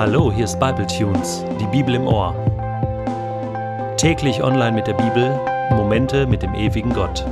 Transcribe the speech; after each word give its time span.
Hallo, 0.00 0.32
hier 0.32 0.46
ist 0.46 0.58
Bible 0.58 0.86
Tunes, 0.86 1.44
die 1.60 1.66
Bibel 1.66 1.94
im 1.94 2.06
Ohr. 2.06 2.34
Täglich 3.98 4.42
online 4.42 4.72
mit 4.72 4.86
der 4.86 4.94
Bibel, 4.94 5.38
Momente 5.76 6.26
mit 6.26 6.40
dem 6.40 6.54
ewigen 6.54 6.94
Gott. 6.94 7.26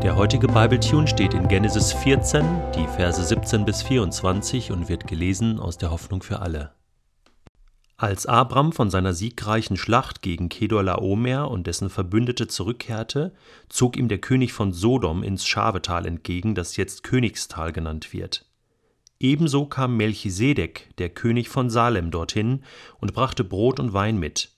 Der 0.00 0.14
heutige 0.14 0.46
Bible 0.46 0.78
Tune 0.78 1.08
steht 1.08 1.34
in 1.34 1.48
Genesis 1.48 1.92
14, 1.92 2.44
die 2.76 2.86
Verse 2.86 3.20
17 3.20 3.64
bis 3.64 3.82
24 3.82 4.70
und 4.70 4.88
wird 4.88 5.08
gelesen 5.08 5.58
aus 5.58 5.76
der 5.76 5.90
Hoffnung 5.90 6.22
für 6.22 6.38
alle. 6.38 6.70
Als 7.96 8.26
Abram 8.26 8.70
von 8.70 8.88
seiner 8.88 9.12
siegreichen 9.12 9.76
Schlacht 9.76 10.22
gegen 10.22 10.48
Kedorlaomer 10.48 11.50
und 11.50 11.66
dessen 11.66 11.90
Verbündete 11.90 12.46
zurückkehrte, 12.46 13.34
zog 13.68 13.96
ihm 13.96 14.06
der 14.06 14.18
König 14.18 14.52
von 14.52 14.72
Sodom 14.72 15.24
ins 15.24 15.44
Schavetal 15.44 16.06
entgegen, 16.06 16.54
das 16.54 16.76
jetzt 16.76 17.02
Königstal 17.02 17.72
genannt 17.72 18.12
wird. 18.12 18.45
Ebenso 19.18 19.66
kam 19.66 19.96
Melchisedek, 19.96 20.94
der 20.98 21.08
König 21.08 21.48
von 21.48 21.70
Salem, 21.70 22.10
dorthin 22.10 22.62
und 22.98 23.14
brachte 23.14 23.44
Brot 23.44 23.80
und 23.80 23.92
Wein 23.92 24.18
mit. 24.18 24.50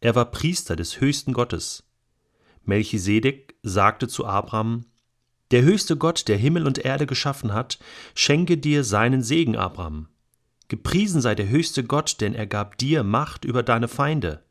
Er 0.00 0.14
war 0.14 0.30
Priester 0.30 0.76
des 0.76 1.00
höchsten 1.00 1.32
Gottes. 1.32 1.84
Melchisedek 2.64 3.54
sagte 3.62 4.06
zu 4.06 4.26
Abram: 4.26 4.84
Der 5.50 5.62
höchste 5.62 5.96
Gott, 5.96 6.28
der 6.28 6.36
Himmel 6.36 6.66
und 6.66 6.78
Erde 6.78 7.06
geschaffen 7.06 7.54
hat, 7.54 7.78
schenke 8.14 8.58
dir 8.58 8.84
seinen 8.84 9.22
Segen, 9.22 9.56
Abram. 9.56 10.08
Gepriesen 10.68 11.22
sei 11.22 11.34
der 11.34 11.48
höchste 11.48 11.82
Gott, 11.82 12.20
denn 12.20 12.34
er 12.34 12.46
gab 12.46 12.76
dir 12.76 13.02
Macht 13.02 13.46
über 13.46 13.62
deine 13.62 13.88
Feinde. 13.88 14.44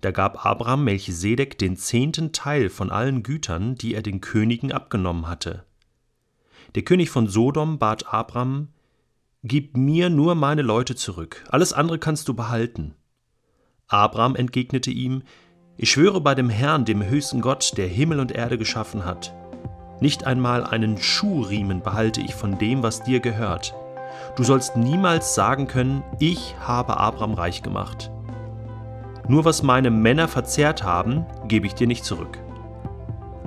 Da 0.00 0.12
gab 0.12 0.46
Abraham 0.46 0.84
Melchisedek 0.84 1.58
den 1.58 1.76
zehnten 1.76 2.32
Teil 2.32 2.68
von 2.68 2.90
allen 2.90 3.24
Gütern, 3.24 3.74
die 3.74 3.94
er 3.94 4.02
den 4.02 4.20
Königen 4.20 4.70
abgenommen 4.70 5.26
hatte. 5.26 5.64
Der 6.74 6.82
König 6.82 7.10
von 7.10 7.28
Sodom 7.28 7.78
bat 7.78 8.12
Abraham, 8.12 8.68
Gib 9.42 9.76
mir 9.76 10.10
nur 10.10 10.34
meine 10.34 10.62
Leute 10.62 10.96
zurück, 10.96 11.44
alles 11.50 11.72
andere 11.72 11.98
kannst 11.98 12.26
du 12.26 12.34
behalten. 12.34 12.94
Abraham 13.86 14.34
entgegnete 14.34 14.90
ihm, 14.90 15.22
Ich 15.76 15.92
schwöre 15.92 16.20
bei 16.20 16.34
dem 16.34 16.50
Herrn, 16.50 16.84
dem 16.84 17.04
höchsten 17.04 17.40
Gott, 17.40 17.76
der 17.76 17.86
Himmel 17.86 18.18
und 18.18 18.32
Erde 18.32 18.58
geschaffen 18.58 19.04
hat. 19.04 19.34
Nicht 20.00 20.26
einmal 20.26 20.64
einen 20.64 20.98
Schuhriemen 20.98 21.80
behalte 21.80 22.20
ich 22.20 22.34
von 22.34 22.58
dem, 22.58 22.82
was 22.82 23.04
dir 23.04 23.20
gehört. 23.20 23.74
Du 24.36 24.42
sollst 24.42 24.76
niemals 24.76 25.34
sagen 25.34 25.68
können, 25.68 26.02
ich 26.18 26.54
habe 26.60 26.98
Abraham 26.98 27.34
reich 27.34 27.62
gemacht. 27.62 28.10
Nur 29.28 29.44
was 29.44 29.62
meine 29.62 29.90
Männer 29.90 30.28
verzehrt 30.28 30.82
haben, 30.82 31.24
gebe 31.48 31.66
ich 31.66 31.74
dir 31.74 31.86
nicht 31.86 32.04
zurück. 32.04 32.38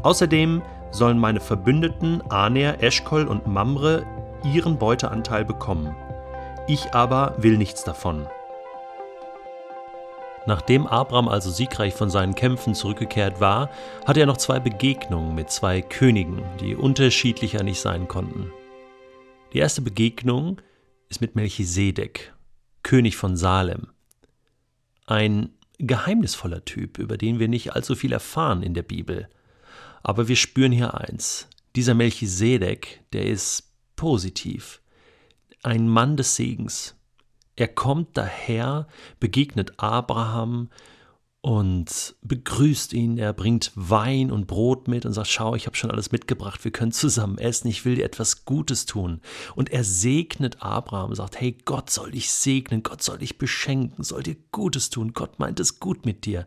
Außerdem 0.01 0.61
sollen 0.91 1.19
meine 1.19 1.39
Verbündeten 1.39 2.21
Aner, 2.29 2.81
Eschkol 2.81 3.27
und 3.27 3.47
Mamre 3.47 4.05
ihren 4.43 4.77
Beuteanteil 4.77 5.45
bekommen. 5.45 5.95
Ich 6.67 6.93
aber 6.93 7.35
will 7.37 7.57
nichts 7.57 7.83
davon. 7.83 8.27
Nachdem 10.45 10.87
Abraham 10.87 11.27
also 11.27 11.51
siegreich 11.51 11.93
von 11.93 12.09
seinen 12.09 12.33
Kämpfen 12.33 12.73
zurückgekehrt 12.73 13.39
war, 13.39 13.69
hatte 14.05 14.21
er 14.21 14.25
noch 14.25 14.37
zwei 14.37 14.59
Begegnungen 14.59 15.35
mit 15.35 15.51
zwei 15.51 15.81
Königen, 15.81 16.41
die 16.59 16.75
unterschiedlicher 16.75 17.63
nicht 17.63 17.79
sein 17.79 18.07
konnten. 18.07 18.51
Die 19.53 19.59
erste 19.59 19.81
Begegnung 19.81 20.61
ist 21.09 21.21
mit 21.21 21.35
Melchisedek, 21.35 22.33
König 22.83 23.17
von 23.17 23.35
Salem. 23.35 23.87
Ein 25.05 25.49
geheimnisvoller 25.79 26.65
Typ, 26.65 26.97
über 26.97 27.17
den 27.17 27.39
wir 27.39 27.47
nicht 27.47 27.73
allzu 27.73 27.95
viel 27.95 28.11
erfahren 28.11 28.63
in 28.63 28.73
der 28.73 28.83
Bibel. 28.83 29.27
Aber 30.01 30.27
wir 30.27 30.35
spüren 30.35 30.71
hier 30.71 30.95
eins. 30.95 31.47
Dieser 31.75 31.93
Melchisedek, 31.93 33.01
der 33.13 33.25
ist 33.25 33.71
positiv. 33.95 34.81
Ein 35.63 35.87
Mann 35.87 36.17
des 36.17 36.35
Segens. 36.35 36.95
Er 37.55 37.67
kommt 37.67 38.17
daher, 38.17 38.87
begegnet 39.19 39.73
Abraham, 39.77 40.69
und 41.41 42.15
begrüßt 42.21 42.91
ihn. 42.93 43.17
Er 43.17 43.31
bringt 43.33 43.71
Wein 43.75 44.31
und 44.31 44.47
Brot 44.47 44.87
mit 44.87 45.05
und 45.05 45.13
sagt, 45.13 45.29
schau, 45.29 45.55
ich 45.55 45.67
habe 45.67 45.77
schon 45.77 45.91
alles 45.91 46.11
mitgebracht, 46.11 46.63
wir 46.63 46.71
können 46.71 46.91
zusammen 46.91 47.37
essen, 47.37 47.69
ich 47.69 47.85
will 47.85 47.95
dir 47.95 48.05
etwas 48.05 48.45
Gutes 48.45 48.85
tun. 48.85 49.21
Und 49.55 49.71
er 49.71 49.83
segnet 49.83 50.61
Abraham, 50.61 51.15
sagt, 51.15 51.39
hey, 51.39 51.57
Gott 51.63 51.89
soll 51.89 52.11
dich 52.11 52.29
segnen, 52.31 52.83
Gott 52.83 53.01
soll 53.01 53.19
dich 53.19 53.37
beschenken, 53.37 54.03
soll 54.03 54.23
dir 54.23 54.35
Gutes 54.51 54.89
tun, 54.89 55.13
Gott 55.13 55.39
meint 55.39 55.59
es 55.59 55.79
gut 55.79 56.05
mit 56.05 56.25
dir. 56.25 56.45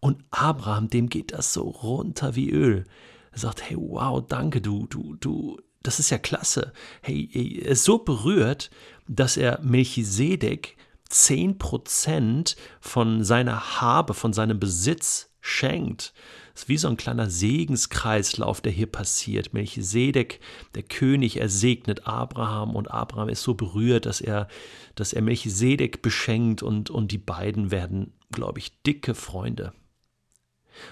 Und 0.00 0.22
Abraham, 0.30 0.88
dem 0.88 1.08
geht 1.08 1.32
das 1.32 1.52
so 1.52 1.62
runter 1.62 2.36
wie 2.36 2.50
Öl. 2.50 2.84
Er 3.32 3.38
sagt, 3.38 3.68
hey, 3.68 3.76
wow, 3.76 4.24
danke, 4.26 4.60
du, 4.60 4.86
du, 4.86 5.16
du, 5.16 5.58
das 5.82 5.98
ist 5.98 6.10
ja 6.10 6.18
klasse. 6.18 6.72
Hey, 7.02 7.28
er 7.32 7.72
ist 7.72 7.84
so 7.84 7.98
berührt, 7.98 8.70
dass 9.08 9.36
er 9.36 9.60
Melchisedek 9.62 10.76
10% 11.10 12.56
von 12.80 13.24
seiner 13.24 13.80
Habe, 13.80 14.14
von 14.14 14.32
seinem 14.32 14.60
Besitz 14.60 15.30
schenkt. 15.40 16.12
Das 16.52 16.64
ist 16.64 16.68
wie 16.68 16.76
so 16.76 16.88
ein 16.88 16.96
kleiner 16.96 17.30
Segenskreislauf, 17.30 18.60
der 18.60 18.72
hier 18.72 18.86
passiert. 18.86 19.54
Melchisedek, 19.54 20.40
der 20.74 20.82
König, 20.82 21.36
er 21.36 21.48
segnet 21.48 22.06
Abraham 22.06 22.74
und 22.74 22.90
Abraham 22.90 23.28
ist 23.28 23.42
so 23.42 23.54
berührt, 23.54 24.06
dass 24.06 24.20
er, 24.20 24.48
dass 24.94 25.12
er 25.12 25.22
Melchisedek 25.22 26.02
beschenkt 26.02 26.62
und, 26.62 26.90
und 26.90 27.12
die 27.12 27.18
beiden 27.18 27.70
werden, 27.70 28.12
glaube 28.32 28.58
ich, 28.58 28.82
dicke 28.82 29.14
Freunde. 29.14 29.72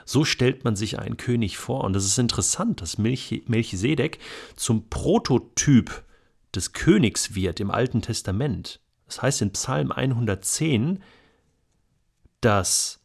So 0.04 0.24
stellt 0.24 0.64
man 0.64 0.76
sich 0.76 0.98
einen 0.98 1.16
König 1.16 1.58
vor. 1.58 1.84
Und 1.84 1.96
es 1.96 2.04
ist 2.04 2.18
interessant, 2.18 2.80
dass 2.80 2.98
Melchisedek 2.98 4.18
zum 4.56 4.88
Prototyp 4.88 6.04
des 6.54 6.72
Königs 6.72 7.34
wird 7.34 7.60
im 7.60 7.70
Alten 7.70 8.02
Testament. 8.02 8.80
Das 9.06 9.22
heißt 9.22 9.42
in 9.42 9.52
Psalm 9.52 9.92
110, 9.92 11.02
dass 12.40 13.00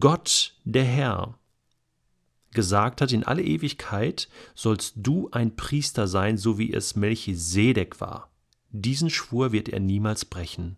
Gott, 0.00 0.54
der 0.64 0.84
Herr, 0.84 1.38
gesagt 2.52 3.00
hat, 3.00 3.12
in 3.12 3.24
alle 3.24 3.42
Ewigkeit 3.42 4.28
sollst 4.54 4.94
du 4.96 5.28
ein 5.30 5.56
Priester 5.56 6.06
sein, 6.06 6.36
so 6.36 6.58
wie 6.58 6.72
es 6.72 6.96
Melchisedek 6.96 8.00
war. 8.00 8.30
Diesen 8.70 9.10
Schwur 9.10 9.52
wird 9.52 9.68
er 9.68 9.80
niemals 9.80 10.24
brechen. 10.24 10.76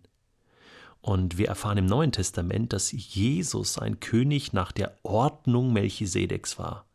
Und 1.01 1.37
wir 1.37 1.47
erfahren 1.47 1.77
im 1.77 1.85
Neuen 1.85 2.11
Testament, 2.11 2.73
dass 2.73 2.91
Jesus 2.91 3.77
ein 3.77 3.99
König 3.99 4.53
nach 4.53 4.71
der 4.71 4.97
Ordnung 5.03 5.71
Melchisedeks 5.73 6.57
war. 6.57 6.85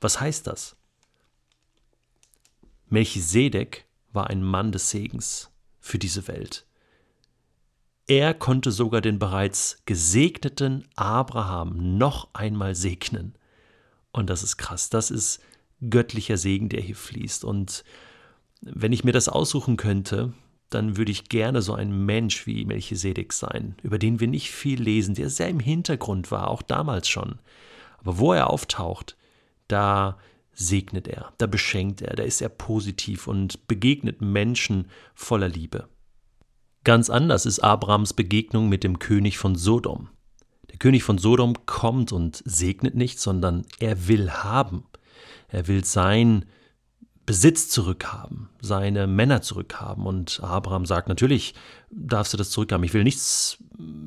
Was 0.00 0.20
heißt 0.20 0.46
das? 0.46 0.76
Melchisedek 2.88 3.84
war 4.12 4.28
ein 4.28 4.42
Mann 4.42 4.72
des 4.72 4.90
Segens 4.90 5.50
für 5.84 5.98
diese 5.98 6.26
Welt. 6.28 6.64
Er 8.06 8.32
konnte 8.32 8.72
sogar 8.72 9.02
den 9.02 9.18
bereits 9.18 9.82
gesegneten 9.84 10.88
Abraham 10.96 11.98
noch 11.98 12.28
einmal 12.32 12.74
segnen. 12.74 13.34
Und 14.10 14.30
das 14.30 14.42
ist 14.42 14.56
krass. 14.56 14.88
Das 14.88 15.10
ist 15.10 15.40
göttlicher 15.90 16.38
Segen, 16.38 16.70
der 16.70 16.80
hier 16.80 16.96
fließt. 16.96 17.44
Und 17.44 17.84
wenn 18.62 18.94
ich 18.94 19.04
mir 19.04 19.12
das 19.12 19.28
aussuchen 19.28 19.76
könnte, 19.76 20.32
dann 20.70 20.96
würde 20.96 21.12
ich 21.12 21.28
gerne 21.28 21.60
so 21.60 21.74
ein 21.74 22.06
Mensch 22.06 22.46
wie 22.46 22.64
Melchisedek 22.64 23.34
sein, 23.34 23.76
über 23.82 23.98
den 23.98 24.20
wir 24.20 24.28
nicht 24.28 24.50
viel 24.50 24.80
lesen, 24.80 25.14
der 25.14 25.28
sehr 25.28 25.50
im 25.50 25.60
Hintergrund 25.60 26.30
war, 26.30 26.48
auch 26.48 26.62
damals 26.62 27.08
schon. 27.08 27.38
Aber 27.98 28.18
wo 28.18 28.32
er 28.32 28.48
auftaucht, 28.48 29.18
da 29.68 30.16
segnet 30.54 31.08
er, 31.08 31.32
da 31.38 31.46
beschenkt 31.46 32.02
er, 32.02 32.14
da 32.14 32.22
ist 32.22 32.40
er 32.40 32.48
positiv 32.48 33.26
und 33.26 33.66
begegnet 33.66 34.20
Menschen 34.20 34.88
voller 35.14 35.48
Liebe. 35.48 35.88
Ganz 36.84 37.08
anders 37.08 37.46
ist 37.46 37.60
Abrahams 37.60 38.12
Begegnung 38.12 38.68
mit 38.68 38.84
dem 38.84 38.98
König 38.98 39.38
von 39.38 39.56
Sodom. 39.56 40.10
Der 40.70 40.78
König 40.78 41.02
von 41.02 41.18
Sodom 41.18 41.54
kommt 41.66 42.12
und 42.12 42.42
segnet 42.44 42.94
nicht, 42.94 43.18
sondern 43.20 43.64
er 43.78 44.08
will 44.08 44.30
haben. 44.30 44.84
Er 45.48 45.66
will 45.66 45.84
sein 45.84 46.44
Besitz 47.26 47.70
zurückhaben, 47.70 48.50
seine 48.60 49.06
Männer 49.06 49.40
zurückhaben. 49.40 50.04
Und 50.04 50.40
Abraham 50.42 50.84
sagt, 50.84 51.08
natürlich 51.08 51.54
darfst 51.90 52.34
du 52.34 52.36
das 52.36 52.50
zurückhaben. 52.50 52.84
Ich 52.84 52.92
will 52.92 53.04
nichts 53.04 53.58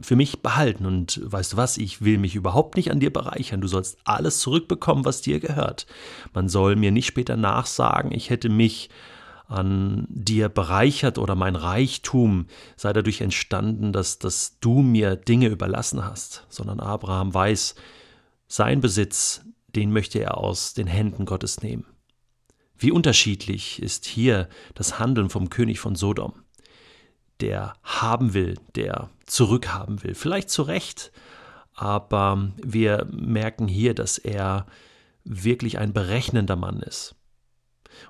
für 0.01 0.15
mich 0.15 0.41
behalten. 0.41 0.85
Und 0.85 1.19
weißt 1.23 1.53
du 1.53 1.57
was, 1.57 1.77
ich 1.77 2.01
will 2.01 2.17
mich 2.17 2.35
überhaupt 2.35 2.75
nicht 2.77 2.91
an 2.91 2.99
dir 2.99 3.11
bereichern. 3.11 3.61
Du 3.61 3.67
sollst 3.67 3.97
alles 4.03 4.39
zurückbekommen, 4.39 5.05
was 5.05 5.21
dir 5.21 5.39
gehört. 5.39 5.85
Man 6.33 6.49
soll 6.49 6.75
mir 6.75 6.91
nicht 6.91 7.07
später 7.07 7.37
nachsagen, 7.37 8.11
ich 8.11 8.29
hätte 8.29 8.49
mich 8.49 8.89
an 9.47 10.05
dir 10.09 10.49
bereichert 10.49 11.17
oder 11.17 11.35
mein 11.35 11.55
Reichtum 11.55 12.47
sei 12.75 12.91
dadurch 12.91 13.21
entstanden, 13.21 13.93
dass, 13.93 14.19
dass 14.19 14.59
du 14.59 14.81
mir 14.81 15.15
Dinge 15.15 15.47
überlassen 15.47 16.03
hast, 16.03 16.45
sondern 16.49 16.81
Abraham 16.81 17.33
weiß, 17.33 17.75
sein 18.47 18.81
Besitz, 18.81 19.41
den 19.75 19.91
möchte 19.91 20.19
er 20.19 20.37
aus 20.37 20.73
den 20.73 20.87
Händen 20.87 21.25
Gottes 21.25 21.61
nehmen. 21.61 21.85
Wie 22.77 22.91
unterschiedlich 22.91 23.81
ist 23.81 24.05
hier 24.05 24.49
das 24.75 24.99
Handeln 24.99 25.29
vom 25.29 25.49
König 25.49 25.79
von 25.79 25.95
Sodom, 25.95 26.33
der 27.41 27.73
haben 27.83 28.33
will, 28.33 28.55
der 28.75 29.09
zurückhaben 29.25 30.03
will, 30.03 30.15
vielleicht 30.15 30.49
zu 30.49 30.63
Recht, 30.63 31.11
aber 31.73 32.51
wir 32.57 33.07
merken 33.11 33.67
hier, 33.67 33.93
dass 33.93 34.17
er 34.17 34.65
wirklich 35.23 35.77
ein 35.77 35.93
berechnender 35.93 36.55
Mann 36.55 36.79
ist. 36.79 37.15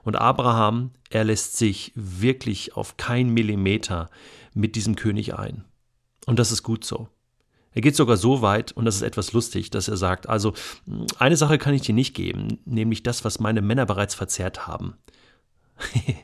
Und 0.04 0.16
Abraham, 0.16 0.92
er 1.10 1.24
lässt 1.24 1.58
sich 1.58 1.92
wirklich 1.96 2.76
auf 2.76 2.98
kein 2.98 3.30
Millimeter 3.30 4.10
mit 4.54 4.76
diesem 4.76 4.96
König 4.96 5.36
ein. 5.38 5.64
Und 6.26 6.40
das 6.40 6.52
ist 6.52 6.64
gut 6.64 6.84
so. 6.84 7.08
Er 7.74 7.82
geht 7.82 7.96
sogar 7.96 8.18
so 8.18 8.42
weit, 8.42 8.72
und 8.72 8.86
das 8.86 8.96
ist 8.96 9.02
etwas 9.02 9.34
lustig, 9.34 9.70
dass 9.70 9.88
er 9.88 9.98
sagt, 9.98 10.28
also 10.28 10.54
eine 11.20 11.38
Sache 11.38 11.58
kann 11.58 11.74
ich 11.74 11.84
dir 11.84 11.94
nicht 11.94 12.16
geben, 12.16 12.60
nämlich 12.66 13.04
das, 13.04 13.24
was 13.24 13.40
meine 13.40 13.62
Männer 13.62 13.86
bereits 13.86 14.16
verzehrt 14.16 14.66
haben. 14.66 14.96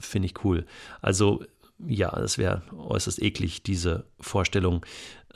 Finde 0.00 0.26
ich 0.26 0.44
cool. 0.44 0.64
Also 1.02 1.44
ja, 1.78 2.10
das 2.10 2.38
wäre 2.38 2.62
äußerst 2.76 3.20
eklig, 3.20 3.62
diese 3.62 4.06
Vorstellung, 4.20 4.84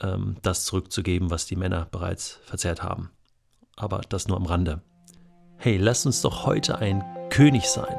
ähm, 0.01 0.37
das 0.41 0.65
zurückzugeben, 0.65 1.29
was 1.29 1.45
die 1.45 1.55
Männer 1.55 1.87
bereits 1.91 2.39
verzehrt 2.43 2.83
haben. 2.83 3.11
Aber 3.75 4.01
das 4.09 4.27
nur 4.27 4.37
am 4.37 4.45
Rande. 4.45 4.81
Hey, 5.57 5.77
lass 5.77 6.05
uns 6.05 6.21
doch 6.21 6.45
heute 6.45 6.79
ein 6.79 7.03
König 7.29 7.67
sein. 7.67 7.97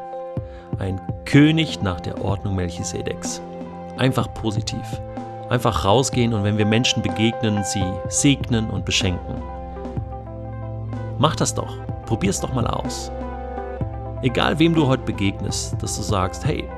Ein 0.79 1.01
König 1.25 1.83
nach 1.83 2.01
der 2.01 2.23
Ordnung 2.23 2.57
Melchisedeks. 2.57 3.41
Einfach 3.99 4.33
positiv. 4.35 4.85
Einfach 5.51 5.85
rausgehen 5.85 6.33
und 6.33 6.45
wenn 6.45 6.59
wir 6.59 6.67
Menschen 6.67 7.03
begegnen, 7.03 7.63
sie 7.65 7.85
segnen 8.09 8.71
und 8.71 8.85
beschenken. 8.85 9.43
Mach 11.19 11.37
das 11.37 11.55
doch. 11.55 11.77
Probier's 12.07 12.41
doch 12.41 12.55
mal 12.55 12.67
aus. 12.67 13.11
Egal 14.23 14.59
wem 14.59 14.75
du 14.75 14.87
heute 14.87 15.05
begegnest, 15.05 15.83
dass 15.83 15.97
du 15.97 16.03
sagst, 16.03 16.45
hey, 16.45 16.69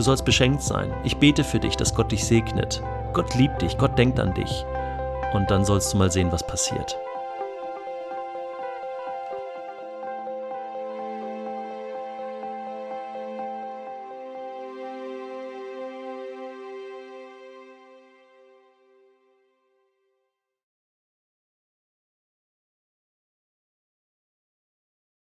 du 0.00 0.04
sollst 0.04 0.24
beschenkt 0.24 0.62
sein. 0.62 0.94
Ich 1.04 1.18
bete 1.18 1.44
für 1.44 1.60
dich, 1.60 1.76
dass 1.76 1.94
Gott 1.94 2.10
dich 2.10 2.24
segnet. 2.24 2.82
Gott 3.12 3.34
liebt 3.34 3.60
dich, 3.60 3.76
Gott 3.76 3.98
denkt 3.98 4.18
an 4.18 4.32
dich. 4.32 4.64
Und 5.34 5.50
dann 5.50 5.62
sollst 5.66 5.92
du 5.92 5.98
mal 5.98 6.10
sehen, 6.10 6.32
was 6.32 6.46
passiert. 6.46 6.96